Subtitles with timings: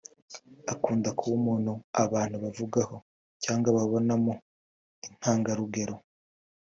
[0.73, 2.95] Akunda kuba umuntu abantu bavugaho
[3.43, 4.33] cyangwa babonamo
[5.07, 5.95] intangarugero